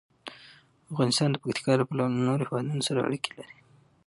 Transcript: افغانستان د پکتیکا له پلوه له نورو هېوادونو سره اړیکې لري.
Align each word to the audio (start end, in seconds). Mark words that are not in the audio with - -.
افغانستان 0.91 1.29
د 1.31 1.35
پکتیکا 1.41 1.73
له 1.77 1.85
پلوه 1.89 2.07
له 2.15 2.19
نورو 2.27 2.43
هېوادونو 2.47 2.81
سره 2.87 3.05
اړیکې 3.07 3.31
لري. 3.39 3.55